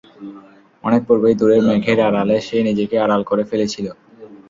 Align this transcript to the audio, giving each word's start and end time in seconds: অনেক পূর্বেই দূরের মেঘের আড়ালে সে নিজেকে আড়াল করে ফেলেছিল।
অনেক 0.83 1.01
পূর্বেই 1.07 1.35
দূরের 1.39 1.61
মেঘের 1.67 1.99
আড়ালে 2.07 2.37
সে 2.47 2.57
নিজেকে 2.67 2.95
আড়াল 3.05 3.21
করে 3.29 3.43
ফেলেছিল। 3.49 3.85